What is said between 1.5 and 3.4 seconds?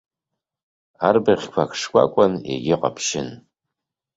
ак шкәакәан, егьи ҟаԥшьын.